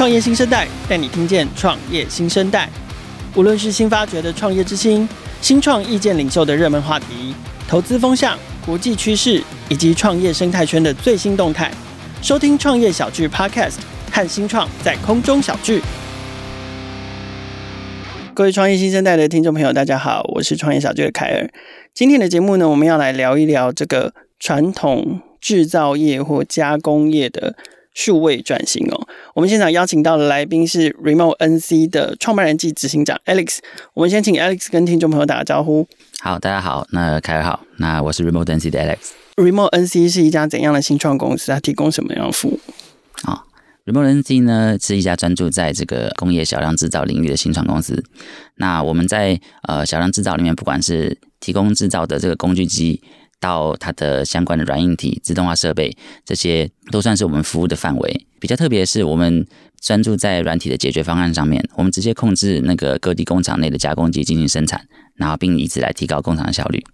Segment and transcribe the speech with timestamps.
[0.00, 2.66] 创业新生代带你听见创业新生代。
[3.36, 5.06] 无论是新发掘的创业之星、
[5.42, 7.34] 新创意见领袖的热门话题、
[7.68, 11.70] 投资风向、国际趋势以及创业生态圈的最新动态，
[12.22, 13.74] 收听创业小聚 Podcast，
[14.10, 15.82] 和新创在空中小聚。
[18.32, 21.46] 各位创业新生代的听众朋友，大家好，我是创业小聚的凯尔。
[21.92, 27.54] 今天的节目呢，我们要来聊一聊这个传统制造业或加工业的
[27.92, 29.06] 数位转型哦。
[29.40, 33.60] 我们现场邀请到的来宾是 Remote NC 的创办人暨执行长 Alex。
[33.94, 35.88] 我们先请 Alex 跟听众朋友打个招呼。
[36.20, 38.98] 好，大家好，那凯尔好，那我是 Remote NC 的 Alex。
[39.36, 41.50] Remote NC 是一家怎样的新创公司？
[41.50, 42.60] 它提供什么样的服务？
[43.22, 43.42] 啊
[43.86, 48.04] ，Remote NC 呢是一家专注在这个工业小量制造领域的新创公司。
[48.56, 53.00] 那我们在呃小量制造里面，不管是提供制造的这个工具机，
[53.40, 58.26] 到它的相关的软硬体、自动化设备，这些都算是我们服务的范围。
[58.38, 59.46] 比较特别的是，我们
[59.80, 66.84] 专注在软体的解决方案上面，我们直接控制那个各地工厂内的加工机进行生产，然后并以此来提高工厂的效率。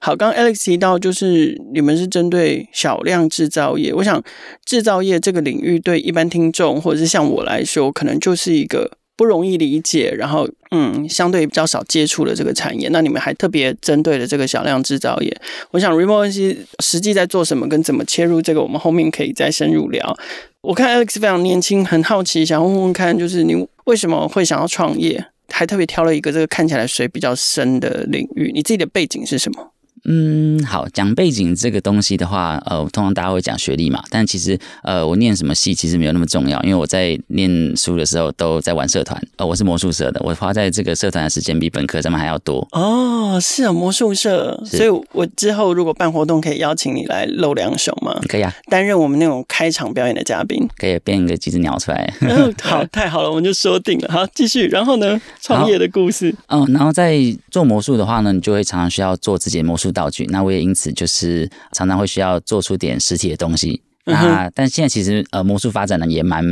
[0.00, 3.94] 好，刚刚 Alex 提到，就是你们是针对小量制造业。
[3.94, 4.22] 我想，
[4.64, 8.98] 制造业这个领域对一般听众或者是像我来说，可能就是一个。
[9.16, 15.36] 不容易理解，然后嗯，相对比较少接触的这个产业，那你们还特别针对了这个小量制造业。
[15.70, 20.16] 我想 Remote NC 实际在做什么，跟怎么切入这个，我们后面可以再深入聊。
[20.62, 29.73] 我看 Alex 非常年轻，很好奇，想问问看，就是你为什么会想要创业，还特别挑了一个这个看起来水比较深的领域，你自己的背景是什么？
[30.06, 42.66] 嗯，好，讲背景这个东西的话，呃，通常大家会讲学历嘛，但其实，呃，我念什么系其实没有那么重要，因为我在念书的时候都在玩社团，呃，我是魔术社的，我花在这个社团的时间比本科上面还要多。
[42.72, 48.14] 哦，是啊，魔术社，所以我之后如果办活动可以邀请你来露两手吗？
[48.28, 52.12] 可以啊，担任我们那种开场表演的嘉宾，可以变一个几只鸟出来。
[52.28, 54.08] 哦，好，太好了，我们就说定了。
[54.12, 56.34] 好，继续，然后呢，创业的故事。
[56.48, 57.18] 嗯，然后在
[57.50, 63.80] 做魔术的话呢，你就会常常需要做自己的魔术道具，那我也因此就是常常会需要做出点实体的东西。
[64.04, 66.44] 嗯、那但现在其实呃魔术发展呢也蛮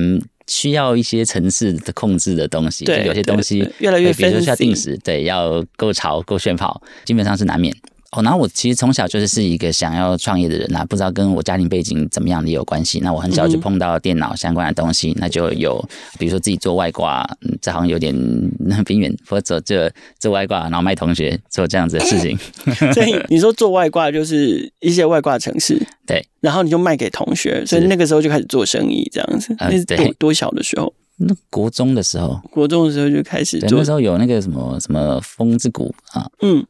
[0.46, 7.74] 需要一些层次的控制的东西，对，有些东西越来越比如说需要定时，对，要够潮够炫跑，基本上是难免。
[8.12, 13.00] 哦，然后我其实从小就是是一个想要创业的人呐，不知道跟我家庭背景怎么样的有关系。
[13.00, 15.82] 那我很小就碰到电脑相关的东西，嗯、那就有
[16.18, 18.14] 比如说自己做外挂，嗯，这好像有点
[18.84, 22.38] 边缘，或者做做外挂，然后卖同学做这样子的事情。
[22.92, 29.56] 所以你说做外挂就是一些外挂城市， 对，然后你就卖给同学，所以那个时候就开始做生意这样子。
[29.58, 30.92] 那是多、呃、多小的时候？
[31.16, 33.78] 那国中的时候，国中的时候就开始做。
[33.78, 36.62] 那时候有那个什么什么风之谷啊，嗯。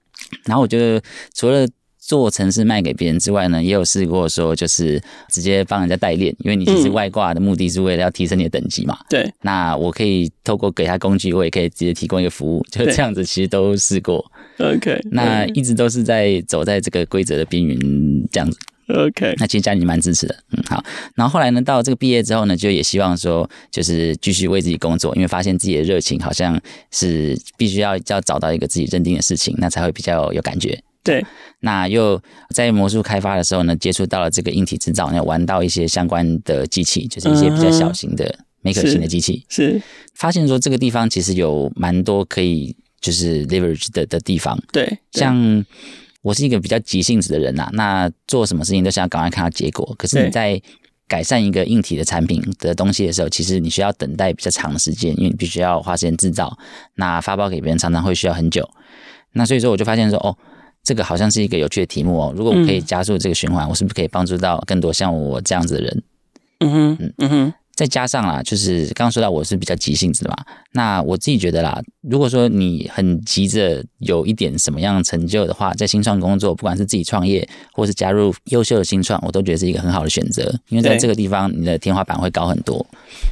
[0.45, 1.03] 然后我觉得，
[1.35, 1.67] 除了
[1.99, 8.99] 做城市卖给别人之外呢，也有试过说，就是直接帮人家代练，因为你其实外挂的目的是为了要提升你的等级嘛。
[9.09, 9.33] 对、嗯。
[9.43, 14.25] 那我可以透过给他工具，我也可以直接提供一个服务，就这样子，其实都试过。
[14.59, 15.01] OK。
[15.13, 17.79] 那一直都是在走在这个规则的边缘，
[18.33, 18.59] 这样子。
[18.89, 19.35] OK。
[19.39, 20.83] 那其实家里蛮支持的，嗯，好。
[21.15, 26.61] 然后后来呢，到这个毕业之后呢，就也希望说，就是继续为自己工作，因为发现自己的热情好像
[26.91, 30.79] 是必须要要找到一个自己认定的事情，那才会比较有感觉。
[31.03, 31.25] 对。
[31.61, 32.21] 那又
[32.51, 39.83] 在魔术开发的时候呢，接触到了这个硬体制造，那玩到一些相关的机器，就是一些比较小型的、maker 型的机器，是，是
[40.15, 44.61] 发现说这个地方其实有蛮多可以就是 leverage 的的地方。
[44.73, 44.85] 对。
[44.87, 45.65] 对像。
[46.23, 49.95] 我是一个比较急性子的人呐、啊，那做什么事情都想要赶快看到结果。
[49.99, 50.61] 可是你在
[51.09, 56.57] 改善一个硬体的产品的东西的时候，其实你需要等待比较长的时间，因为你必须要花时间制造。
[56.95, 58.67] 那发包给别人常常会需要很久。
[59.33, 60.35] 那所以说我就发现说，哦，
[60.83, 62.33] 这个好像是一个有趣的题目哦。
[62.37, 66.03] 如果我可以加速这个循环，我是不是可以帮助到更多像我这样子的人？
[66.61, 67.55] 嗯哼，嗯嗯哼。
[67.75, 70.37] 再加上啦，就是刚刚说到我是比较急性子的嘛，
[70.73, 82.85] 那我自己觉得啦，如果说你很急着有一点什么样的成就的话，在新创工作，不管是自己创业或是加入优秀的新创，我都觉得是一个很好的选择，因为在这个地方你的天花板会高很多。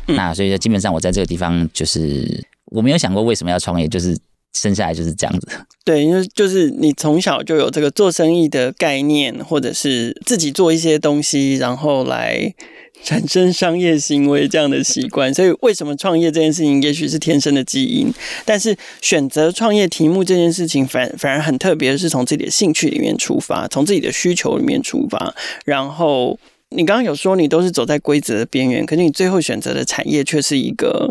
[0.06, 4.17] 那所以说，基本上我在这个地方就是我没有想过为什么要创业，就是
[4.52, 5.49] 生下来就是这样子。
[5.85, 12.55] 对，因为就是你从小就有这个做生意的概念，或者是自己做一些东西，然后来。
[13.02, 18.12] 产生商业行为这样的习惯，所以为什么创业这件事情，也许是天生的基因，
[18.44, 25.35] 但是选择创业题目这件事情反，反反而很特别，是从自己的兴趣里面出发，从自己的需求里面出发。
[25.64, 26.38] 然后
[26.69, 31.11] 你刚刚有说你都是走在规则的边缘，可是你最后选择的产业却是一个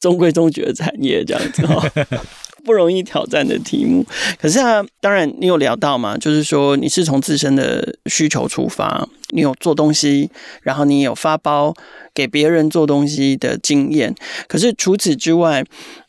[0.00, 1.88] 中规中矩的产业，这样子哈。
[2.64, 4.04] 不容易挑战的题目，
[4.38, 10.30] 可是啊，当然你有聊到嘛，就是说你是从自身的需求出发，你有做东西，
[10.62, 11.74] 然后你有发包
[12.14, 14.14] 给别人做东西的经验。
[14.48, 15.62] 可是除此之外，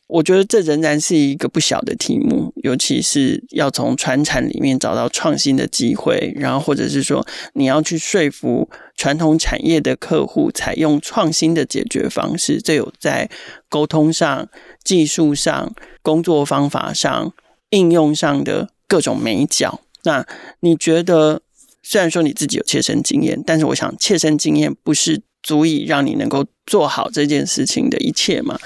[0.08, 13.30] 我觉得这仍然是一个不小的题目，尤其是要从传产里面找到创新的机会，然后或者是说你要去说服传统产业的客户采用创新的解决方式，这有在
[13.68, 14.48] 沟通上、
[14.84, 15.74] 技术上、
[16.04, 17.34] 工作方法上、
[17.72, 19.82] 应用上的各种美角。
[20.04, 20.24] 那
[20.60, 21.42] 你觉得，
[21.82, 28.58] 虽然说你自己有切身经验，但是我想切身经验不是足以让你能够做好这件事情的一切嘛？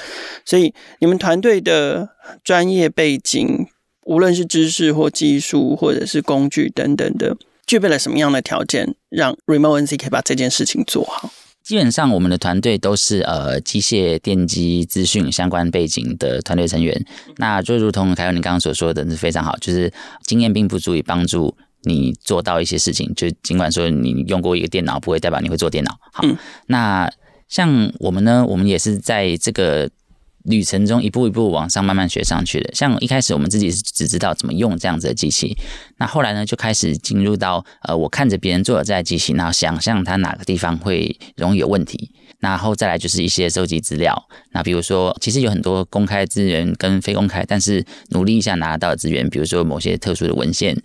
[0.45, 2.07] 所以你们团队的
[2.41, 3.67] 专业背景，
[4.05, 7.35] 无论是知识或技术，或者是工具等等的，
[7.67, 11.29] 具备了什么样的条件，让 Remote NC 可以把这件事情做好？
[11.61, 17.05] 基本上，我们的团队都是呃机械、电机、资讯相关背景的团队成员。
[17.35, 19.55] 那就如同凯文你刚刚所说的，是非常好。
[19.57, 19.91] 就是
[20.23, 23.13] 经验并不足以帮助你做到一些事情。
[23.15, 25.97] 就尽管说你用过一个电脑，不会代表你会做电脑。
[26.13, 26.37] 好，嗯、
[26.67, 27.11] 那
[27.47, 29.89] 像我们呢，我们也是在这个。
[30.45, 35.55] 旅程中一步一步往上慢慢学上去的，像一开始我们自己是只知道怎么用这样子的机器，
[35.97, 42.09] 那后来呢就开始进入到呃，我看着别人做的这台机器，然后想象它哪个地方会容易有问题，
[42.39, 44.17] 然后再来就是一些收集资料，
[44.53, 50.75] 那比如说其实有很多公开资源跟非公开，但是努力一下拿到的资源，比如说某些特殊的文献，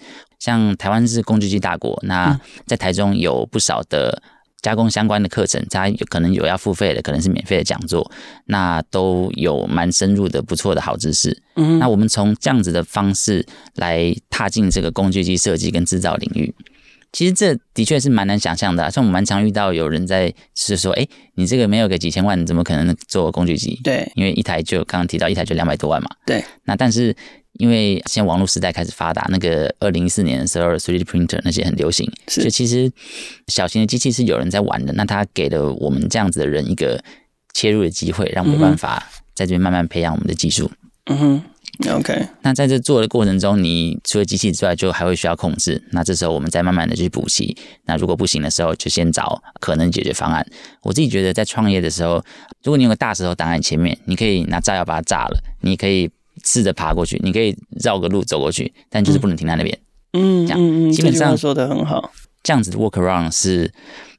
[0.44, 4.22] 像台湾是工具机大国，那在台中有不少的。
[4.64, 8.10] 加工相关的课程，它有可能有要付费的，可能是免费的讲座，
[8.46, 11.36] 那都有蛮深入的、不错的好知识。
[11.56, 13.44] 嗯，那我们从这样子的方式
[13.74, 16.54] 来踏进这个工具机设计跟制造领域，
[17.12, 18.88] 其实这的确是蛮难想象的啊。
[18.88, 23.78] 像我们蛮常遇到有人在是说，哎，你这个没有个几千万，你怎么可能做工具机？
[23.84, 26.08] 对，因为一台就刚刚提到一台就两百多万嘛。
[26.24, 27.14] 对，那但是。
[27.58, 32.90] 因为现在网络时代开始发达，那个二零一四年的时候，3D printer 那些很流行，所以其实
[33.46, 34.92] 小型的机器是有人在玩的。
[34.94, 37.02] 那他给了我们这样子的人一个
[37.52, 40.68] 切入的机会，让我们有办法在这边慢慢培养我们的技术。
[41.06, 41.42] 嗯哼
[41.92, 42.26] ，OK。
[42.42, 45.80] 那在这做的过程中，你除了机器之外，就还会需要控制。
[45.92, 47.56] 那这时候我们再慢慢的去补齐。
[47.84, 50.44] 那如果不行的时候，就先找可能解决方案。
[50.82, 52.16] 我自己觉得，在创业的时候，
[52.64, 56.10] 如果你有个大石头挡在前面，你可以拿炸药把它炸了，你可以。
[56.44, 59.76] 试着爬过去，你可以绕个路走过去，但就是不能停在那边。
[60.12, 62.12] 嗯，这样嗯嗯，基本上说得很好。
[62.42, 63.72] 这样子的 work around 是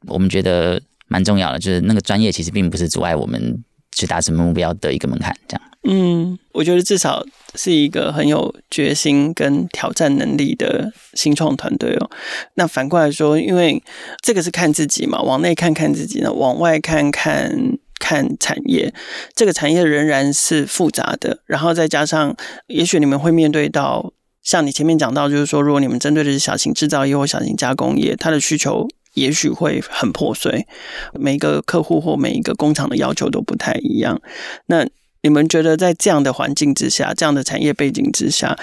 [0.07, 5.33] 我们觉得蛮重要的，就是那个专业其实并不是阻碍我们去达成目标的一个门槛。
[5.47, 7.23] 这样，嗯，我觉得至少
[7.53, 12.09] 是一个很有决心跟挑战能力的新创团队哦。
[12.55, 13.81] 那反过来说，因为
[14.23, 17.77] 这个是看自己嘛，往内看看自己呢，往外看看。
[18.05, 18.93] 看产业，
[19.33, 22.37] 这个产业仍然是复杂的，然后再加上，
[22.67, 24.13] 也许你们会面对到，
[24.43, 30.67] 像你前面讲到，就是说，如果你们针对的是小型制造业或小型加工业，它的需求也许会很破碎，
[31.13, 34.21] 每一个客户或每一个工厂的要求都不太一样。
[34.67, 34.85] 那
[35.23, 38.55] 你们觉得在这样的环境之下，这样的产业背景之下，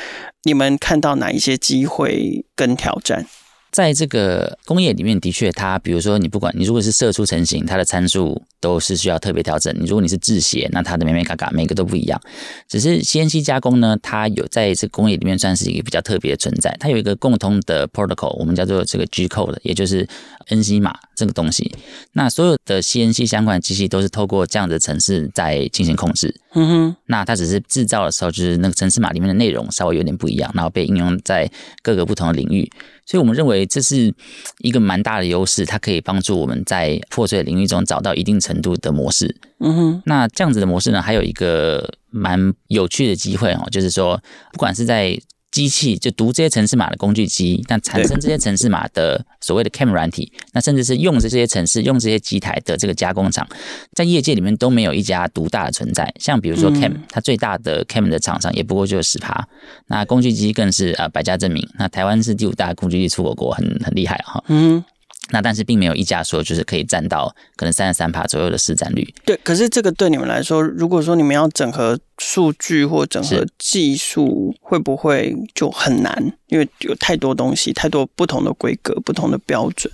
[0.45, 3.27] 你们看到哪一些机会跟挑战？
[3.73, 9.75] 在这个工业里面，的确，它比如说，你不管你如果是射出成型，它的参数都是需要特别调整。
[9.81, 12.21] 你如果你是制鞋，那它的每每嘎嘎每个都不一样。
[12.69, 16.77] 只是 CNC 加工呢，它有在这个工业里面算是一个比较特别的存在。
[16.79, 20.07] 它有一个共通的 protocol，我们叫做这个 G code，也就是
[20.49, 21.75] NC 码这个东西。
[22.13, 26.35] 那所有的 CNC 相关的机器都是透过这样的程式在进行控制。
[26.55, 26.97] 嗯哼。
[27.07, 31.51] 那它只是制造的时候，就是那个程式码里面的内容稍微有点不一样，然后被应用在
[31.83, 32.71] 各个不同的领域。
[33.13, 34.15] 所以我们认为这是
[34.61, 39.37] 一个蛮大的优势，它可以帮助我们在破碎的领域中找到一定程度的模式。
[39.59, 44.19] 嗯哼，那这样子的模式呢，还有一个蛮有趣的机会哦，就是说，
[44.53, 45.15] 不管是在
[45.53, 53.47] 机器就读这些城市码的工具机，那产生这些城市码的所谓的 CAM 软体，那甚至是用这些城市、用这些机台的这个加工厂，
[53.93, 56.13] 在业界里面都没有一家独大的存在。
[56.19, 59.47] 像比如说 CAM，它最大的 CAM 的厂商也不过就是十趴。
[59.87, 61.69] 那工具机更是呃百家争鸣。
[61.79, 64.43] 那台湾是第五大工具机出口国，很很厉害哈。
[64.49, 64.83] 嗯。
[65.31, 69.07] 那但是并没有一家说就是可以占到可能三十三趴左右的市占率。
[69.25, 76.37] 对，可是这个对你们来说，如果说你们要整合数据或整合技术，会不会就很难？
[76.49, 79.91] 因为有太多东西，太多不同的规格、不同的标准。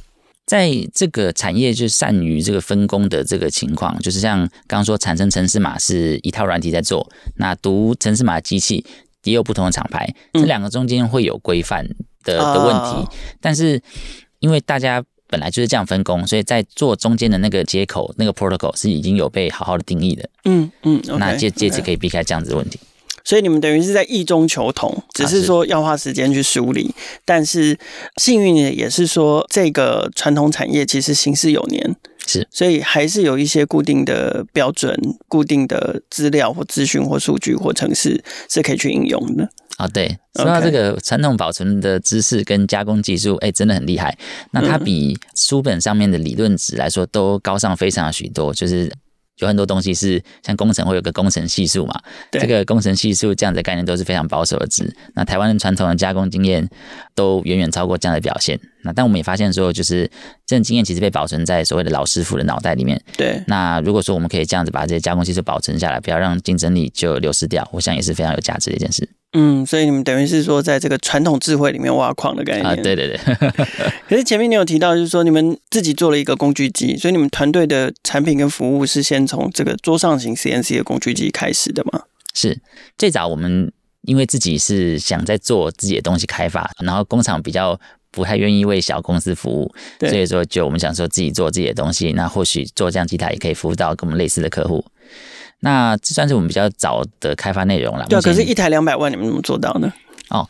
[0.47, 7.07] 在这个产业就善于这个分工的这个情况，就是像刚刚说产生城市码是一套软体在做，
[7.37, 8.85] 那读城市码的机器
[9.25, 11.87] 也有不同的厂牌，这两个中间会有规范
[12.25, 13.81] 的的问题，嗯、但是
[14.41, 15.05] 因为大家。
[15.29, 20.29] 本来就是这样分工，所以在做中间的那个接口，那个 protocol 是已经有被好好的定义的。
[20.45, 22.79] 嗯嗯，okay, 那借借此可以避开这样子的问题。
[23.25, 26.87] 所以你们等于是在异中求同，只是说要花时间去梳理。
[26.87, 27.79] 啊、是但是
[28.17, 31.95] 幸运的也是说，这个传统产业其实行之有年，
[32.27, 34.97] 是，所以还是有一些固定的标准、
[35.29, 39.51] 固定的资料或资讯或数据或程式是可以去应用的。
[39.79, 44.15] 啊，对，说到这个传统保存的知识跟加工技术，哎，真的很厉害。
[44.51, 48.93] 那它比书本上面的理论值来说都高上非常许多，就是。
[49.41, 51.95] 有很多东西是像工程会有个工程系数嘛，
[52.29, 54.93] 对这个工程系数这样的概念都是非常保守的值。
[55.15, 56.69] 那台湾的传统的加工经验
[57.15, 58.59] 都远远超过这样的表现。
[58.83, 60.11] 那但我们也发现说，就是
[60.45, 63.01] 这种经验其实被保存在所谓的老师傅的脑袋里面。
[63.17, 63.41] 对。
[63.47, 69.09] 那如果说我们可以这样子把这些加工技术保存下来，不要让竞争力就流失掉，我想也是非常有价值的一件事。
[69.33, 73.19] 嗯，所以你们等于是说，在这个传统智慧里面挖矿的概念啊，对对对。
[74.09, 82.05] 可是前面你有提到，就是说你们自己做了一个工具机，所以你们团队的产品跟服务是先从这个桌上型 CNC 的工具机开始的吗？
[82.33, 82.59] 是，
[82.97, 83.71] 最早我们
[84.03, 87.79] 因为自己是想在做自己的东西开发，然后工厂比较
[88.11, 94.83] 不太愿意为小公司服务，对所以说就我们想说自己做自己的东西，那或许做这样机台也可以服务到跟我们类似的客户。
[95.61, 98.07] 那这算是我们比较早的开发内容了。
[98.09, 99.93] 对，可是，一台两百万，你们怎么做到呢？
[100.29, 100.47] 哦，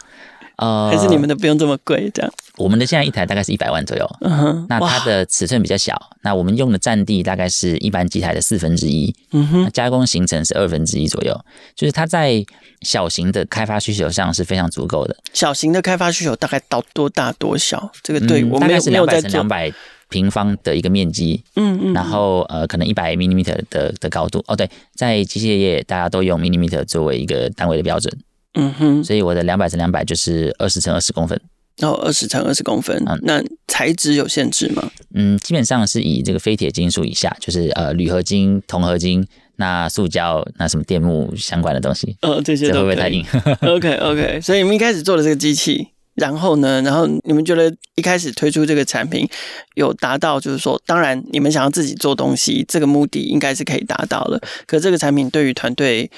[0.56, 2.30] 呃，还是你们的不用这么贵，这样。
[2.56, 4.16] 我们的现在一台大概是一百万左右。
[4.20, 4.66] 嗯哼。
[4.68, 9.14] 那它的尺寸比较小，那我们用的占地大概是一般机台的四分之一。
[9.30, 9.70] 嗯哼。
[9.72, 11.40] 加工行程是二分之一左右，
[11.74, 12.44] 就是它在
[12.82, 15.16] 小型的开发需求上是非常足够的。
[15.32, 17.90] 小型的开发需求大概到多大多小？
[18.02, 19.72] 这个对、嗯、我们大概是两百乘两百。
[20.08, 28.12] 平方的一个面积，嗯嗯，然后呃，可能一百 millimeter 的的高度，哦，对，在机械业大家都用 millimeter 作为一个单位的标准，
[28.54, 31.38] 嗯哼，所以我的两百乘两百就是二十乘二十公分，
[31.82, 34.90] 哦，二十乘二十公分，嗯，那材质有限制吗？
[35.14, 43.24] 嗯，基本上是以这个非铁金属以下，就是呃铝合金、铜合金，那塑胶、那什么电木相关的东西，呃、哦，这些都会不会太硬？
[43.60, 45.88] OK OK，所以你们一开始做的这个机器。
[46.18, 46.82] 然后呢？
[46.82, 49.28] 然后你们觉得一开始推出这个产品
[49.74, 54.40] 有达到，就是说，当然你们想要自己做东西，这个目的应该是可以达到了。
[54.66, 56.10] 可这个产品对于团队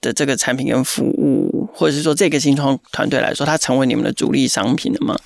[0.00, 5.18] 的这个产品跟服务，或者是说这个新创团队来说，它成为你们的主力商品了吗？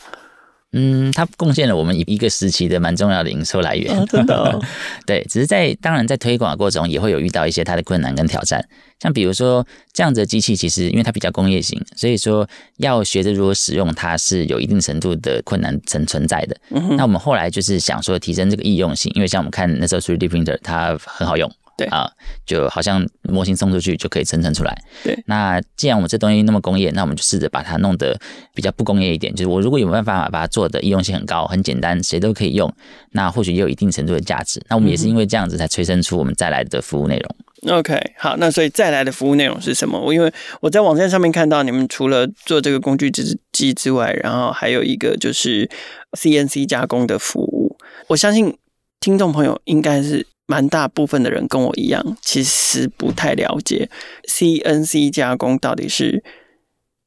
[0.73, 3.95] 嗯，它贡献了我们一一个时期的蛮重要的营收来源。
[3.97, 4.61] 哦、真的、哦，
[5.07, 8.67] 对，只是在当然在推广的过程中也会有遇到一些它的困难跟挑战。
[8.99, 12.49] 像比如说这样子的机器，其实因为它比较工业型，所以说
[12.79, 16.57] 要学着如何使用它是有一定程度的困难存存在的。
[16.71, 21.51] 嗯、那我们后来就是想说提升这个易用性，因为像我们看那时候 3D printer 它很好用。
[21.85, 22.11] 对啊，
[22.47, 24.77] 就好像模型送出去就可以生成出来。
[25.03, 28.19] 对，那既然我们这东西那么工业，那我们就试着把它弄得
[28.55, 29.35] 比较不工业一点。
[29.35, 32.73] 就是我如果有办法把它做的易用性很高、很简单，谁都可以用，
[33.13, 34.61] 那或许也有一定程度的价值。
[34.69, 37.37] 那我们也是因为这样子才催生出我们再来的服务内容。
[37.65, 39.99] 嗯、OK，好，那所以再来的服务内容是什么？
[40.01, 45.71] 我因为我在网站上面看到你们除了做这个工具之机之外，然后还有一个就是
[46.13, 47.77] CNC 加工的服务。
[48.09, 48.57] 我相信
[48.99, 50.27] 听众朋友应该是。
[50.53, 53.89] 蛮大部分的人跟我一样，其实不太了解
[54.29, 56.23] CNC 加工到底是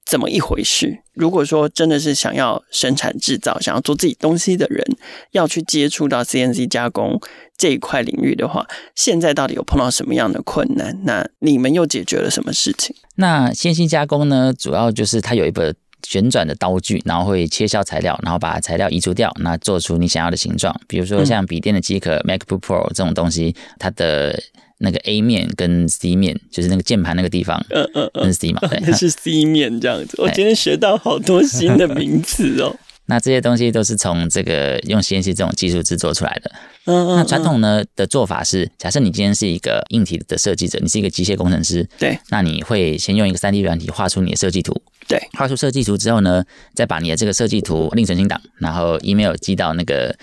[0.03, 1.03] 怎么一回事。
[1.13, 4.83] 如果说真的是想要生产制造、想要做自己东西的人，
[5.29, 7.21] 要去接触到 CNC 加工
[7.55, 10.99] 这一块领域的话，现在到底有碰到什么样的困难？
[11.03, 12.95] 那你们又解决了什么事情？
[13.17, 15.75] 那 CNC 加工呢，主要就是它有一个。
[16.07, 20.73] 旋转的刀具，然后会切削材料，然后把材料移除掉，那做出你想要的形状。
[20.87, 24.41] 比如说像笔电的机壳、嗯、MacBook Pro 这种东西，它的
[24.77, 28.59] 那个 A 面跟 C 面，就是那个键盘那个地方，嗯嗯嗯，是 C 嘛？
[28.69, 30.15] 对，那 是 C 面这样子。
[30.21, 32.75] 我今天学到好多新的名词哦。
[33.07, 36.51] 那这些东西都是从这个用 CNC 这种技术制作出来的。
[36.85, 44.81] 嗯，嗯，那传统呢的做法是，假设你今天是一个硬体的设计者，你是一个机械工程师，对，那你会先用一个 3D 软体画出你的设计图。
[45.07, 46.43] 对，画出设计图之后呢，
[46.73, 50.15] 再把你的这个设计图另存新档，然后 email 寄到那个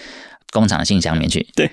[0.51, 1.47] 工厂的信箱里面去。
[1.55, 1.71] 对。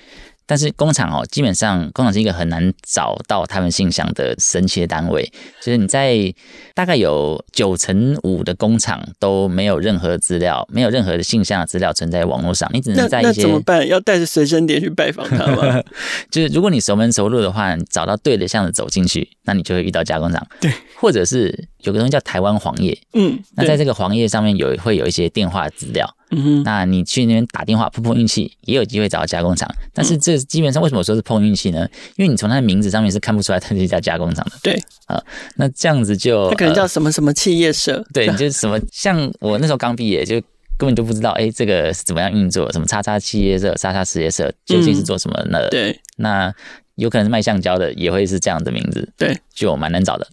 [0.49, 5.23] 但是工厂哦，基本上工厂是一个很难找到他们信箱的神奇的单位，
[5.61, 6.33] 就是你在
[6.73, 13.87] 大概有九成五的工厂都没有任何资料，没有任何的信箱的资料存在网络上，你只能在一些怎么办？
[13.87, 15.83] 要带着随身碟去拜访他吗？
[16.31, 20.43] 就是如果你熟门熟路的话，你找到对的巷子走进去，那你就会遇到加工厂。
[20.59, 26.09] 对，或者是有个东西叫台湾黄页，嗯，那在这个黄页上面有会有一些电话资料。
[26.31, 29.69] 嗯哼，那你去那边打电话碰碰运气，也有机会找到加工厂。
[29.93, 31.87] 但是这基本上为什么说是碰运气呢？
[32.15, 34.51] 因为你从它的名字上面是看不出来它是一家加工厂的。
[34.61, 35.21] 对啊，
[35.57, 37.97] 那这样子就他可能叫什么什么企业社。
[37.97, 40.39] 呃、对，就是什么像我那时候刚毕业，就
[40.77, 42.71] 根本就不知道，哎、欸，这个是怎么样运作？
[42.71, 45.67] 什么叉叉企业社、叉叉实业社究竟是做什么的？
[45.67, 46.53] 嗯、对，那
[46.95, 49.11] 有可能是卖橡胶的，也会是这样的名字。
[49.17, 50.27] 对，就蛮难找的。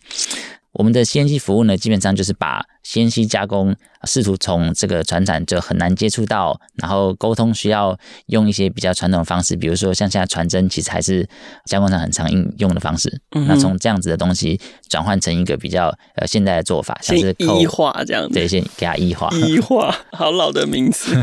[0.77, 11.27] 我们的 CNC 服务呢，基本上就是把 CNC 加工试图从这个船产就很难接触到，然后沟通需要用一些比较传统的方式，比如说像现在传真，其实还是
[11.65, 13.21] 加工厂很常应用的方式。
[13.35, 19.31] 嗯、那从这样子的东西转换成一个比较呃现代的做法，像是 E 化这样子，对，先给它 E 化。
[19.33, 21.15] E 化，好老的名词。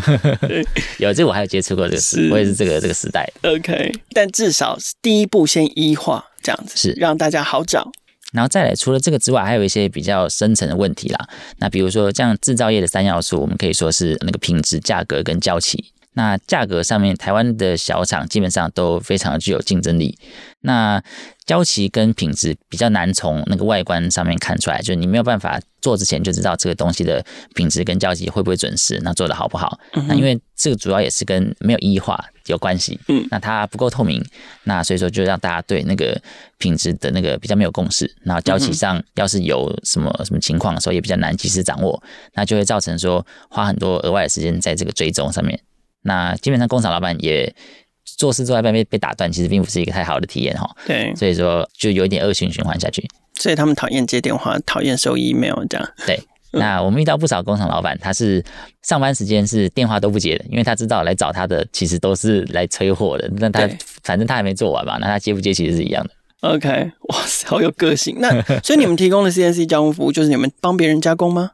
[0.98, 3.32] 有这个我还有接触过这个事，我也是这个这个时代。
[3.44, 7.92] OK，但至少第一步先 E 化这样子，是让大家好找。
[8.34, 11.30] 然后再来，除了这个之外，还有一些比较深层的问题啦。
[11.60, 15.93] 那比如说，像制造业的三要素，我们可以说是那个品质、价格跟交期。
[16.13, 20.17] 那价格上面，台湾的小厂基本上都非常具有竞争力。
[20.62, 21.03] 那
[21.46, 29.77] 交期跟品质比较难从那个外观上面看出来，就是你没有办法做之前就知道这个东西的品质跟交期会不会准时，那做的好不好？
[29.93, 32.98] 嗯、那因为这个主要也是跟没有异化有关系。
[33.10, 34.24] 嗯，那它不够透明，
[34.63, 36.17] 那所以说就让大家对那个
[36.60, 38.10] 品质的那个比较没有共识。
[38.24, 42.01] 然后交期上要是有什么什么情况的时候，也比较难及时掌握，
[42.36, 45.60] 那就会造成说花很多额外的时间在这个追踪上面。
[46.04, 47.54] 那基本上工厂老板也。
[48.18, 50.70] 做事做到一半被被打断，其实并不是一个太好的体验哈。
[50.86, 53.02] 对，所以说就有一点恶性循环下去。
[53.34, 55.90] 所以他们讨厌接电话，讨厌收 email 这样。
[56.06, 56.20] 对，
[56.52, 58.44] 那我们遇到不少工厂老板，他是
[58.82, 63.32] 上班时间是电话都不接的，因为他知道来找他的其实都是来催货的。
[63.38, 63.68] 那他
[64.04, 66.10] 反正他还没做完嘛，那他接不接其实是一样的。
[66.42, 68.18] OK，哇塞，好有个性。
[68.20, 68.30] 那
[68.62, 71.52] 所以你们提供的 CNC 加工服务，就是你们帮别人加工吗？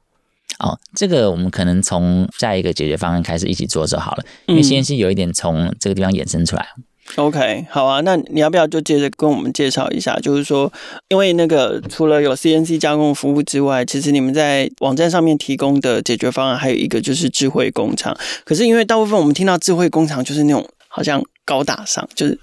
[0.59, 6.67] 哦，这个我们可能从下一个解决方案开始一起做就好了，因为 CNC 有一点从这个地方衍生出来。
[6.77, 10.15] 嗯、OK，好啊，那你要不要就接着跟我们介绍一下？
[10.19, 10.71] 就是说，
[11.07, 18.15] 因为那个除了有 CNC 加工服务之外，其实你们在网站上面提供的解决方案还有一个就是智慧工厂。
[18.43, 21.23] 可是因为大部分我们听到智慧工厂就是那种好像。
[21.50, 22.39] 高大上，就是，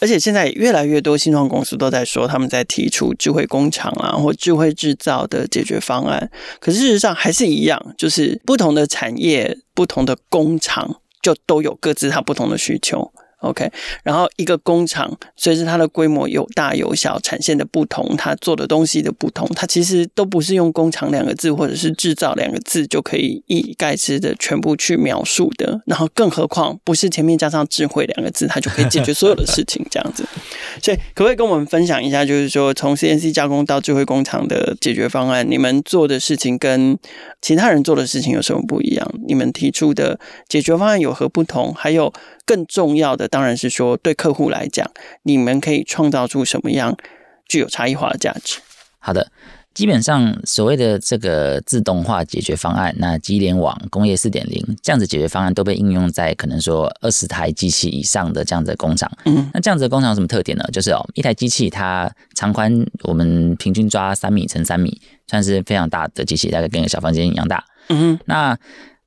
[0.00, 6.28] 而且现在越来越多新创公司都在说他们在提出智慧工厂啊，或智慧制造的解决方案。
[6.58, 13.12] 可事实上还是一样，就是不同的产业、不同的工厂，就都有各自它不同的需求。
[13.40, 13.70] OK，
[14.02, 25.80] 然后一个工厂随着它的规模有大有小，产线的不同，它做的东西的不同，它其实都不是用工厂两个字或者是制造两个字就可以一以概之的全部去描述的。
[25.86, 30.26] 然后更何况不是前面加上智慧两个字，它就可以解决所有的事情这样子。
[30.82, 36.98] 所以可不可以跟我们分享一下，就是说从 CNC 加工到智慧工厂的解决方案，你们做的事情跟
[37.40, 39.08] 其他人做的事情有什么不一样？
[39.28, 41.72] 你们提出的解决方案有何不同？
[41.72, 42.12] 还有？
[42.48, 44.90] 更重要的当然是说，对客户来讲，
[45.22, 46.96] 你们可以创造出什么样
[47.48, 48.58] 具有差异化的价值？
[48.98, 49.30] 好的，
[49.72, 59.10] 基本上所谓的这个自动化解决方案，那机联网、工业四点零这样子解决方案都被应用在可能说二十台机器以上的这样子的工厂。
[59.24, 60.64] 嗯，那这样子的工厂有什么特点呢？
[60.72, 67.64] 就是哦，一台机器它长宽我们平均抓三米乘三米，算是非常大的机器，大概跟一个小房间一样大。
[67.88, 68.58] 嗯，那。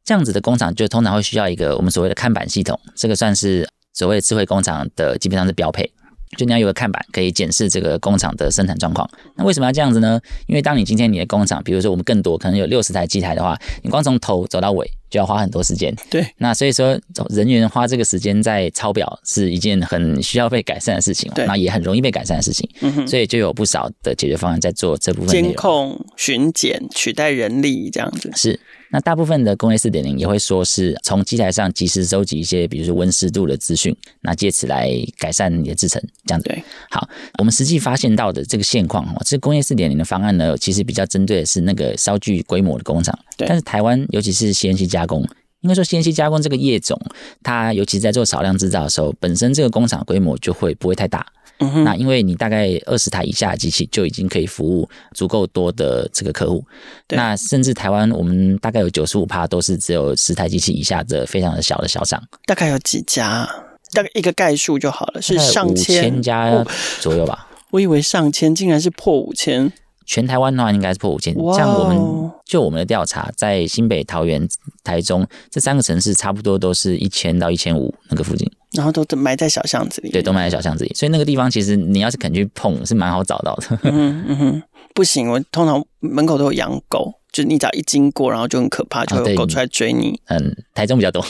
[0.03, 5.91] 这样子的工厂就通常会需要一个我们所谓的看板系统，这个算是所谓的智慧工厂的基本上是标配。
[6.37, 9.05] 就你要有个看板可以检视这个工厂的生产状况。
[9.35, 10.17] 那为什么要这样子呢？
[10.47, 15.93] 因为当你今天你的工厂，比如说我们更多可能有六十台机台的话，你光从头走到尾就要花很多时间。
[16.09, 16.25] 对。
[16.37, 16.97] 那所以说
[17.31, 21.45] 人员花这个时间在抄表是一件很需要被改善的事情，对。
[21.45, 22.69] 那也很容易被改善的事情。
[22.79, 23.05] 嗯哼。
[23.05, 25.29] 所以就有不少的解决方案在做这部分。
[25.29, 28.31] 监控、巡检、取代人力这样子。
[28.37, 28.57] 是。
[28.91, 36.49] 那大部分的工业四点零也会说是从机台上及时收集一些，比如说温湿度的资讯，那借此来改善你的制程，这样子。
[36.49, 36.63] 对。
[36.89, 37.07] 好，
[37.39, 43.17] 我们实际发现到的这个现况哦，这工业四点零的方案呢，其实比较针对的是那个稍具规模的工厂。
[43.37, 43.47] 对。
[43.47, 45.25] 但是台湾，尤其是 CNC 加工，
[45.61, 46.99] 应该说 CNC 加工这个业种，
[47.41, 51.25] 它尤其在做少量制造的时候，本身这个工厂规模就会不会太大。
[51.61, 56.63] 嗯、那因为你大概二十台以下的机器就已经可以服务足够多的这个客户，
[57.09, 63.47] 那甚至台湾我们大概有九十五趴都是只有十台机器以下的非常的小的小厂，大概有几家？
[63.93, 66.65] 大概一个概数就好了，是上千家
[66.99, 67.47] 左右吧？
[67.71, 69.71] 我以为上千，竟然是破五千。
[70.05, 71.33] 全台湾的话应该是破五千。
[71.53, 74.47] 像我们就我们的调查，在新北、桃园、
[74.83, 78.49] 台中这三个城市，差不多都是一千到一千五那个附近。
[78.73, 83.79] 然后都埋在小巷子里，对，都埋在小巷子里，所以那个地方其实你要是肯去碰，是蛮好找到的。
[83.83, 90.11] 嗯嗯哼，不行，我通常门口都有养狗，就你只要一经过，然后就很可怕，就会有狗出来追你。
[90.29, 91.21] 哦、嗯，台中比较多，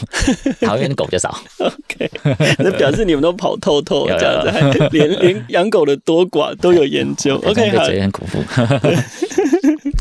[0.61, 1.35] 桃园的狗比较少。
[1.59, 2.11] OK，
[2.59, 7.37] 那表示你们都跑透透这样子，还连连养狗的多寡都有研究。
[7.37, 8.37] OK，好，很恐怖。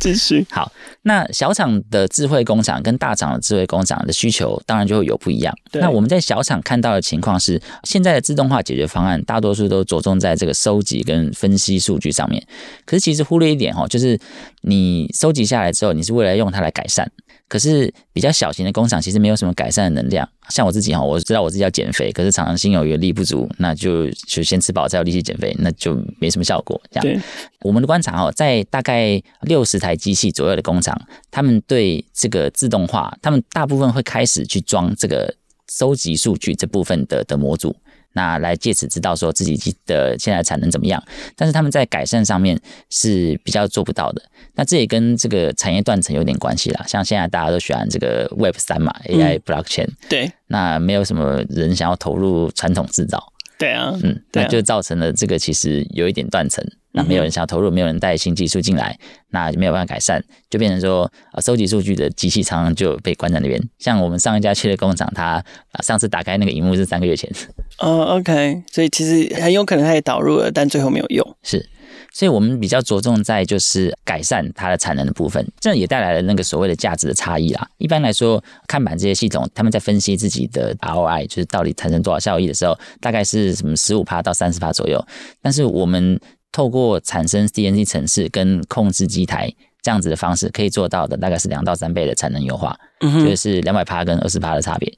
[0.00, 5.54] 继续好，那小厂的智慧工厂跟大厂的智慧工厂的需求当然就会有不一样。
[5.72, 12.42] 那我们在小厂看到的情况是，现在的自动化解决方案大多数都着重在这个收集跟分析数据上面。
[12.84, 14.18] 可是其实忽略一点哦，就是
[14.62, 17.10] 你收集下来之后，你是为了用它来改善。
[17.48, 20.28] 可是比较小型的工厂其实没有什么改善的能量。
[20.50, 26.80] 像我自己哈，我知道我自己要减肥，可是常常心有余力不足，那就就先吃饱再有力气减肥，那就没什么效果。
[26.92, 27.20] 这样，对
[27.62, 30.96] 我们的观察哈，在大概六十台机器左右的工厂，
[31.30, 35.34] 他们对这个自动化，他们大部分会开始去装这个
[35.68, 37.74] 收集数据这部分的的模组。
[38.12, 41.02] 那来借此知道说自己的现在产能怎么样，
[41.36, 44.22] 但是他们在改善上面是比较做不到的。
[44.54, 46.84] 那这也跟这个产业断层有点关系啦。
[46.86, 53.32] 像现在大家都喜欢这个 Web 三嘛，AI Blockchain，嗯，对，那没有什么人想要投入传统制造。
[53.58, 58.98] 对啊，嗯，那就造成了这个其实有一点断层，那没有人想要投入，没有人带新技术进来，
[59.30, 63.60] 那就没有办法改善，就变成说啊，收集数据的机器常常就被关在那边。
[63.78, 65.42] 像我们上一家去的工厂，他
[65.82, 67.30] 上次打开那个荧幕是三个月前。
[67.78, 71.36] 哦，OK，所以其实很有可能它也导入了，但最后没有用。
[71.42, 71.68] 是。
[72.12, 77.68] 所以我们比较着重在就是改善它的产能的部分，这也带来了那个所谓的价值的差异啦。
[77.78, 85.04] 一般来说，看板这些系统，他们在分析自己的 ROI，就是到底产生多少效益的时候，大概是什么十五趴到三十趴左右。
[85.40, 86.18] 但是我们
[86.52, 94.92] 透过产生 CNC 程式跟控制机台这样子的方式，可以做到的大概是两到三倍的产能优化，就是两百帕跟二十帕的差别。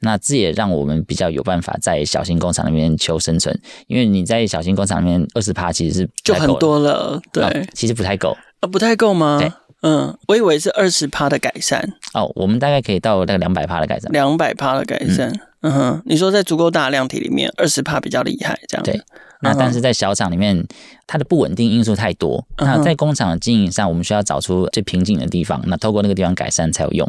[0.00, 8.36] 那这也让我们比较有办法在小型工厂里面求生存，因为你在小型工厂里面二十帕其实是就很多了，对，哦、其实不太够。
[8.60, 9.38] 啊，不太够吗？
[9.40, 11.82] 对，嗯，我以为是二十帕的改善。
[12.14, 15.30] 哦，我们大概可以到那个两百帕的改善，两百帕的改善，
[15.62, 19.00] 嗯，嗯哼，你说在足够大的量体里面，二十帕比较厉害，这样对。
[19.40, 20.66] 那但是在小厂里面，
[21.06, 27.08] 它的不稳定因素太多，那在工厂的经营上，我们需要找出最瓶颈的地方，那透过那个地方改善才有用。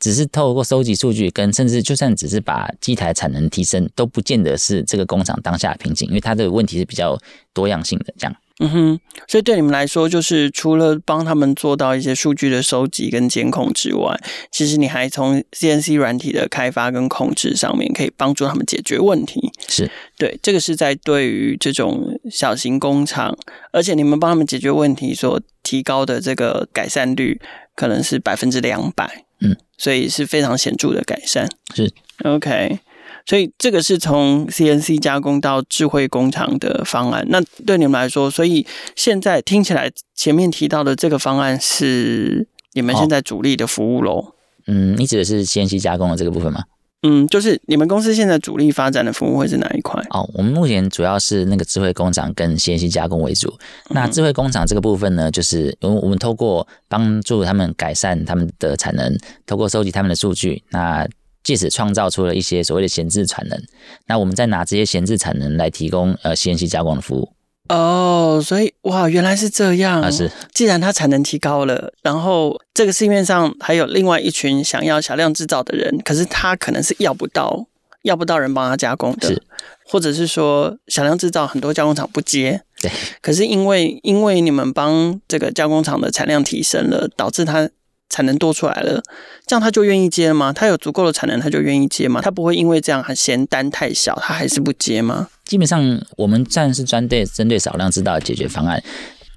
[0.00, 7.18] 只是透过收集数据，跟甚至就算只是把机台产能提升，都不见得是这个工厂当下的瓶颈，因为它的问题是比较
[7.52, 8.14] 多样性的。
[8.16, 14.18] 这样，嗯哼，所以对你们来说，就是除了帮他们做到一些数据的收集跟监控之外，
[14.50, 19.52] 其实你还从 CNC 软体的开发跟控制上面，可以帮助他们解决问题。
[19.68, 23.36] 是对，这个是在对于这种小型工厂，
[23.72, 27.40] 而且你们帮他们解决问题所提高的这个改善率，
[27.76, 29.24] 可能是百分之两百。
[29.40, 29.56] 嗯。
[29.80, 31.88] 所以是非常显著的改善，是
[32.24, 32.80] OK。
[33.28, 37.26] 所以这个是从 CNC 加工到智慧工厂的方案。
[37.28, 44.32] 那对你们来说，所以现在听起来前面提到的这个方案是你们现在主力的服务喽？
[44.66, 46.62] 嗯，你指的是 CNC 加工的这个部分吗？
[47.02, 50.02] 嗯，就是你们公司现在主力发展的服务会是哪一块？
[50.08, 53.52] 哦，我们目前主要是那个智慧工厂跟 CNC 加工为主。
[53.90, 59.14] 那智慧工厂这个部分呢，就是我们透过帮助他们改善他们的产能，
[59.46, 61.06] 透过收集他们的数据，那
[61.42, 63.58] 借此创造出了一些所谓的闲置产能。
[64.06, 67.32] 那我们再拿这些闲置产能来提供呃 CNC 加工的服务。
[67.68, 70.00] 哦，所以哇，原来是这样。
[70.00, 70.30] 啊，是。
[70.54, 77.66] 既然它产能提高了，然后这个市面上还有另外一群想要小量制造的人，可是他可能是要不到，
[78.04, 79.42] 要不到人帮他加工的，是。
[79.84, 82.90] 或者是说小量制造很多加工厂不接，对。
[83.20, 87.68] 可是因为因为你们帮这个加工厂的产量提升了，导致他。
[88.08, 89.02] 产能多出来了，
[89.46, 90.52] 这样他就愿意接吗？
[90.52, 92.20] 他有足够的产能，他就愿意接吗？
[92.20, 95.28] 他不会因为这样还嫌单太小，他还是不接吗？
[95.44, 98.82] 基本上，我们算是专对针对少量制造的解决方案。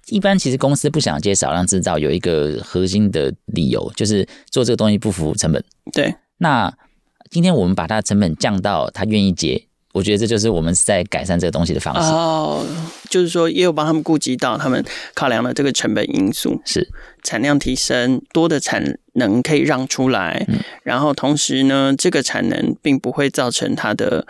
[0.07, 5.63] 一般其实公司不想接少量制造，有一个核心的理由，就是做这个东西不符成本。
[5.93, 6.73] 对，那
[7.29, 9.63] 今天我们把它的成本降到他愿意接。
[9.93, 12.65] 我觉得这就是我们在改善这个东西的方式哦，
[13.09, 16.87] 就是说也有帮他们顾及到他们考量了这个成本因素，是
[17.23, 24.25] 产量提升，多的产能可以让出来，嗯，然后同时呢，这个产能并不会造成它的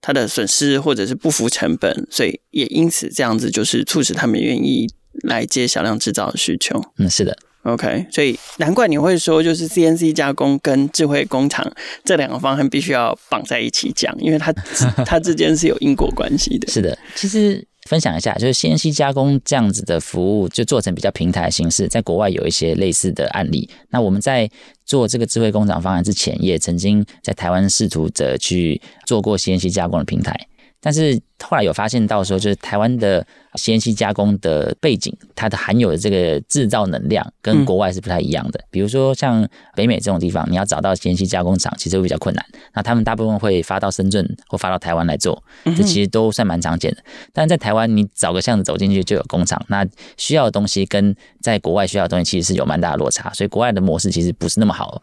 [0.00, 4.88] 它的损失或者是不符成本，所以也因此这样子就是促使他们愿意
[5.24, 6.82] 来接小量制造的需求。
[6.96, 7.36] 嗯，是的。
[7.64, 11.64] OK，所以难怪你会说，就是 CNC 加工跟智慧工厂
[12.04, 14.52] 这两个方案必须要绑在一起讲，因为它
[15.06, 16.68] 它之间是有因果关系的。
[16.68, 23.70] 是的，其实分享一下，就是 CNC 加工这样子的服务，就做成比较平台的形式，在国外有一些类似的案例。
[23.90, 24.50] 那我们在
[24.84, 30.48] 做这个智慧工厂方案之前，也曾经在台湾试图着去做过 CNC 加工的平台。
[30.84, 38.60] 但是后来有发现到说，就是台湾的 CNC 加工的背景，它的含有的这个制造能量跟国外是不太一样的。
[38.68, 42.44] 比如说像北美这种地方，你要找到 CNC 加工厂，其实会比较困难。
[42.74, 46.98] 那他们大部分会发到深圳或发到台湾来做，这其实都算蛮常见的。
[47.32, 55.00] 但在台湾，你找个巷子走进去就有工厂，那需要的东西跟在国外需要的东西其实是有蛮大的落差，所以国外的模式其实不是那么好。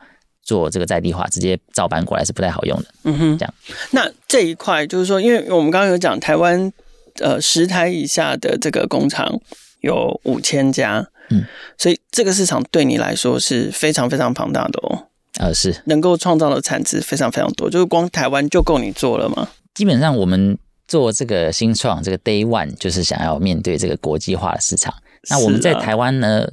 [0.49, 2.85] 做这个在地化，直接照搬过来是不太好用的。
[3.03, 3.53] 嗯哼，这样。
[3.91, 6.73] 那这一块就是说，因为我们刚刚有讲台湾，
[7.19, 9.39] 呃，十台以下的这个工厂
[9.81, 11.45] 有五千家，嗯，
[11.77, 15.05] 所以这个市场对你来说是非常非常庞大的哦。
[15.39, 19.47] 呃，是能够创造的产值非常非常多，就是光台湾就够你做了吗？
[19.75, 20.57] 基本上我们
[20.87, 24.91] 做这个新创，这个 Day One 就是想要面对这个国际化的市场。
[25.29, 26.49] 那我们在台湾呢？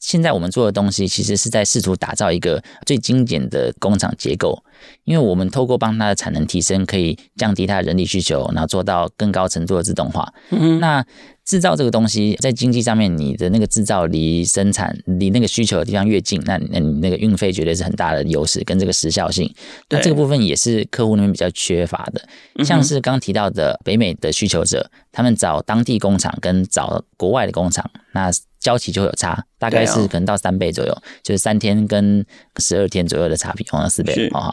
[0.00, 4.62] 现在我们做的东西，其实是在试图打造一个最精简的工厂结构，
[5.04, 10.32] 因为我们透过帮它的产能提升，可以降低它的人力需求，然后做到更高程度的自动化。
[10.50, 11.04] 嗯，那
[11.48, 19.50] 制造这个东西，在经济上面，你的那个制造离生产、离那个需求的地方越近，那那你那个运费绝对是很大的优势，跟这个时效性。
[19.88, 22.28] 那这个部分也是客户那边比较缺乏的，
[22.62, 28.30] 像是刚提到的北美的需求者，他们找当地工厂跟找国外的工厂，那。
[28.60, 34.52] 交期就会有差，大概是可能到三倍左右，就是三天跟十二天左右的差别，好像四倍哦。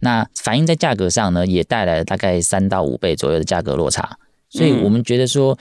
[0.00, 4.18] 那反映在价格上呢，也带来了大概三到五倍左右的价格落差。
[4.50, 5.58] 所以我们觉得说，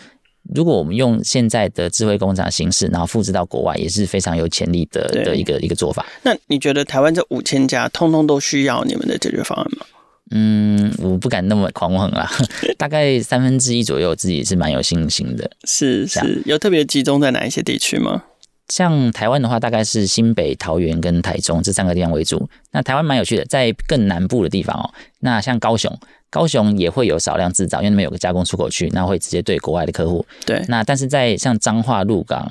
[0.53, 6.05] 如果我们用现在的智慧工厂形式，然后复制到国外，也是非常有潜力的的一个一个做法。
[6.23, 9.86] 那你觉得台湾这五千家，通通都需要你们的解决方案吗？
[10.31, 12.29] 嗯，我不敢那么狂妄啦，
[12.77, 15.49] 大概三分之一左右，自己是蛮有信心的。
[15.65, 18.23] 是是，有特别集中在哪一些地区吗？
[18.69, 22.49] 像台湾的话，大概是新北、桃园跟台中这三个地方为主。
[22.71, 25.95] 那台湾蛮有趣的，在更南部的地方哦，那像高雄，
[26.36, 30.26] 高雄也会有少量制造，因为那边有个加工出口区，那会直接对国外的客户。
[30.45, 32.45] 对，那但是在像彰化、鹿港，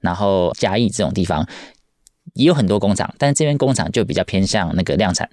[0.00, 1.46] 然后嘉义这种地方，
[2.34, 5.28] 也有很多工厂，但是这边工厂就比较偏向那个量产。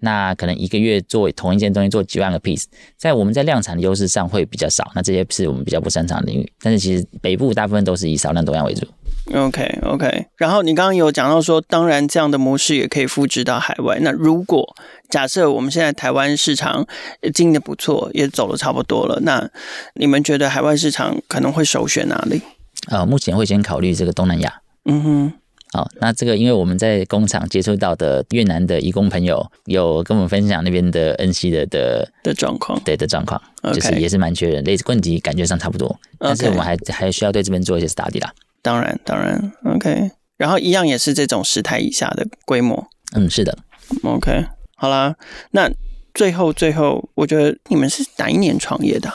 [0.00, 2.64] 那可能一个月做同一件东西做几万个 piece，
[2.96, 4.90] 在我们在量产的优势上会比较少。
[4.92, 8.84] 那这些是我们比较不擅长的领域，但是其实北部大部分都是以少量多样为主。
[9.32, 10.26] OK OK。
[10.36, 13.98] 然后你刚刚有讲到说，当然这样的模式也可以复制到海外。
[14.00, 14.74] 那如果
[15.08, 16.84] 假设我们现在台湾市场
[17.32, 19.48] 经营的不错，也走了差不多了，那
[19.94, 22.42] 你们觉得海外市场可能会首选哪里？
[22.88, 24.60] 呃，目前会先考虑这个东南亚。
[24.86, 25.32] 嗯哼。
[25.72, 33.40] 好，那这个因为我们在工厂接触到的越南的移工朋友，有跟我们分享那边的恩熙的的的状况，对的状况.
[33.72, 38.34] 就是也是蛮缺人，类似问题感觉上差不多，但是我们还还需要对这边做一些 study 啦。
[38.60, 42.86] 当然，当然，OK，然后一样也是这种十台以下的规模。
[43.14, 43.56] 嗯，是的
[44.02, 44.44] ，OK，
[44.76, 45.16] 好啦，
[45.52, 45.70] 那
[46.12, 49.10] 最后最后，我觉得你们是哪一年创业的？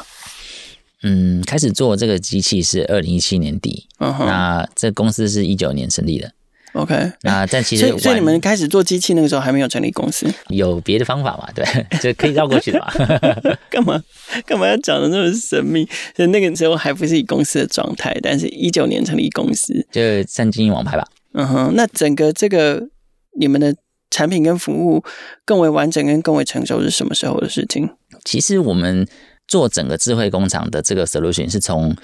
[1.04, 4.26] 嗯，开始做这个机器是二零一七年底，uh -huh.
[4.26, 6.32] 那这公司是一九年成立的。
[6.78, 11.50] OK，那但其实所以，你们开始做机器那个时候还没有成立公司，有别的方法嘛？
[11.56, 11.66] 对，
[12.00, 12.88] 就可以绕过去的嘛？
[13.72, 14.00] 干嘛
[14.46, 15.88] 干嘛要讲的那么神秘？
[16.16, 21.04] 所以那个时候还不是以公司的状态，但是一九年成立公司，就算经营网拍吧。
[21.34, 22.88] 嗯哼，那整个这个
[23.40, 23.76] 你们的
[24.12, 25.04] 产品跟服务
[25.44, 27.90] 更为完整跟更为成熟是什么时候的事情？
[28.24, 29.08] 其实我们
[29.48, 31.96] 做整个智慧工厂的这个 solution 是从。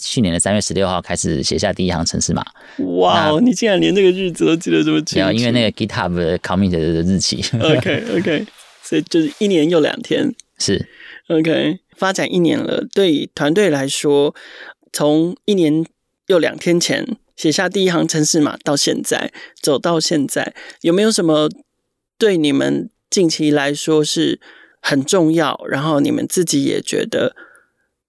[0.00, 2.44] 去年的三月十六号开始写下第一行程式码。
[2.98, 5.32] 哇、wow，你竟然连这个日子都记得这么清楚？
[5.32, 7.44] 因为那个 GitHub 的 commit 的日期。
[7.60, 8.46] OK OK，
[8.82, 10.32] 所以就是一年又两天。
[10.58, 10.88] 是
[11.26, 14.34] OK，发展一年了，对团队来说，
[14.92, 15.84] 从一年
[16.28, 21.50] 又两天前写下第一行程式码到现在走到现在，有没有什么
[22.16, 24.40] 对你们近期来说是
[24.80, 25.60] 很重要？
[25.68, 27.34] 然后你们自己也觉得。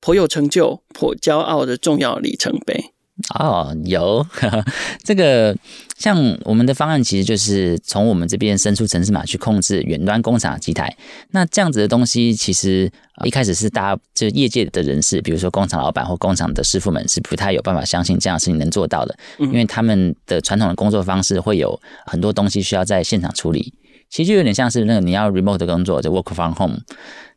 [0.01, 2.91] 颇有成就、颇骄傲的重要里程碑
[3.37, 4.63] 哦，有呵呵
[5.03, 5.53] 这个，
[5.97, 10.95] 像我们的方案其实就是从我们这边伸出城市码去控制远端工厂的机台。
[11.31, 12.89] 那这样子的东西，其实
[13.25, 23.73] 一开始是大家就业界的人士，比如说工厂老板或工厂的师傅们是不太有办法相信这样的事情能做到的，因为他们的传统的工作方式会有很多东西需要在现场处理。
[24.09, 26.79] 其实就有点像是那个你要 remote 的工作，就 work from home，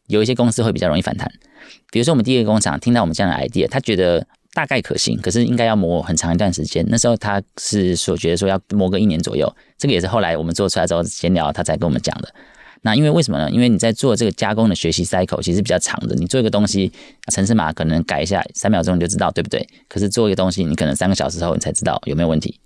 [0.06, 1.28] 有一些公司会比较容易反弹。
[1.90, 6.84] 比如说，我们第一个工厂听到我们这样的 idea，他觉得大概可行，可是应该要磨很长一段时间。
[6.88, 12.32] 那时候他是所觉得说要磨个一年左右，这个也是后来我们做出来之后闲聊，他才跟我们讲的。
[12.84, 13.48] 那因为为什么呢？
[13.50, 16.90] 因为你在做这个加工的学习 cycle 其实比较长的，你做一个东西，
[17.30, 19.64] 程式码可能改一下，三秒钟你就知道，对不对？
[19.88, 22.58] 可是做一个东西，你可能三个小时后你才知道有没有问题。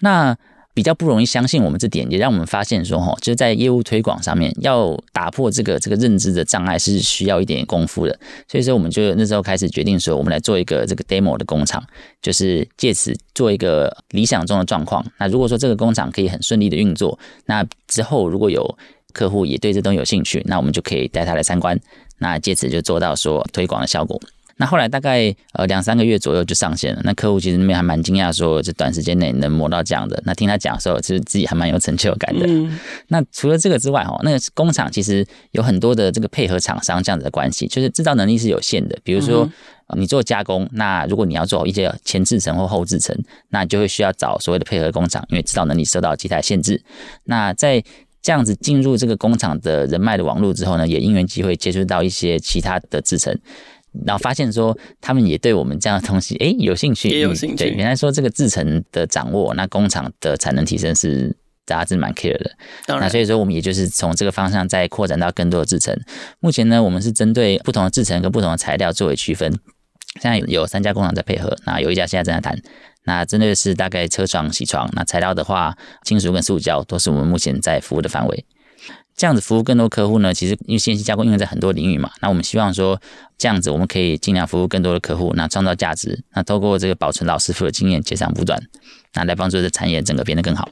[0.00, 0.36] 那
[0.78, 8.16] 比较不容易相信我们这点，也让我们发现说，哈，就是在业务推广上面，要打破这个这个认知的障碍是需要一点功夫的。
[8.46, 11.84] 所以说，我们就那时候开始决定说，我们来做一个这个 demo 的工厂，
[12.22, 15.04] 就是借此做一个理想中的状况。
[15.18, 18.78] 那如果说这个工厂可以很顺利的运作，那之后如果有
[19.12, 21.76] 客户也对这东西有兴趣，那我们就可以带他来参观，
[22.18, 24.20] 那借此就做到说推广的效果。
[24.58, 27.00] 那后来大概呃两三个月左右就上线了。
[27.04, 30.22] 那客户其实那边还蛮惊讶，说这短时间内能磨到这样的。
[30.26, 32.44] 那听他讲的时候，其实自己还蛮有成就感的。
[32.46, 38.98] 嗯、那除了这个之外，哈，那个工厂其实有很多的这个配合厂商这样子的关系，就是制造能力是有限的。
[39.02, 39.48] 比如说
[39.96, 43.16] 你做加工，那如果你要做一些前制程或后制程，
[43.50, 46.82] 那就会需要找所谓的配合工厂，因为制造能力受到机台限制。
[47.24, 47.82] 那在
[48.20, 53.34] 这样子进入这个工厂的人脉的网络之后呢，也因缘机会接触到一些其他的制程，
[54.06, 57.56] 然后发现说他们也对我们这样的东西诶有兴趣，也有兴趣。
[57.56, 62.50] 对，原来说这个制程的掌握，那工厂的产能提升是大家是蛮 care 的。
[62.86, 65.98] 那所以说我们也就是从这个方向再扩展到更多的制程。
[66.40, 69.52] 目前呢，我们是针对不同的制程跟不同的材料作为区分。
[70.20, 72.60] 现在有三家工厂在配合，那有一家现在正在谈。
[73.04, 78.44] 那针对的是大概车床、铣床，那材料的话，金属跟塑胶都是我们目前在服务的范围。
[79.18, 82.98] 这样子服务更多客户呢，其实因为 CNC 加工应用在很多领域嘛，那我们希望说
[83.36, 88.62] 这样子我们可以尽量服务更多的客户，那创造价值，那透过这个保存老师傅的经验，截长补短，
[89.14, 90.68] 那来帮助这产业整个变得更好。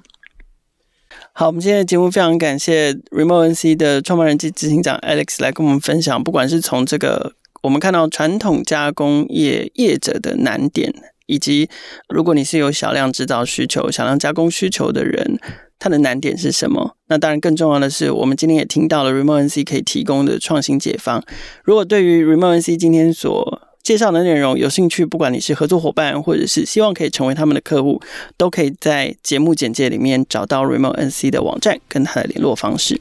[1.32, 7.32] 好，我们今天的节目非常感谢 Remote NC 的创办人及执行长 Alex 来跟我们分享，不管是从这个
[7.62, 10.94] 我们看到传统加工业业者的难点。
[11.28, 11.68] 以及，
[12.09, 15.40] 如果你是有小量制造需求、小量加工需求的人，
[15.78, 16.96] 它的难点是什么？
[17.08, 21.22] 那当然，更重要的是，我们今天也听到了 Remote NC 可以提供的创新解方。
[21.64, 28.00] 如果对于 Remote NC 今天所介绍的内容有兴趣，不管你是合作伙伴，或者是希望可以成为他们的客户，
[28.36, 33.00] 都可以在节目简介里面找到 Remote NC 的网站跟他的联络方式。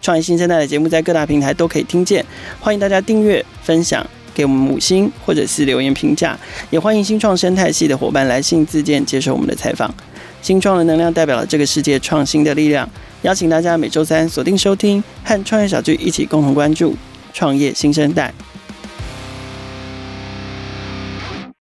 [0.00, 2.24] 创业新生代的节目在各大平台都可以听见，
[2.60, 4.06] 欢迎大家订阅、分享。
[4.34, 6.38] 给我们五星或者是留言评价，
[6.70, 9.92] 也欢迎新创生态系的伙伴来信自荐接受我们的采访。
[10.40, 12.88] 新创的能量代表了这个世界创新的力量，
[13.22, 16.96] 邀请大家每周三锁定收听，和创业小聚一起共同关注
[17.32, 18.32] 创业新生代。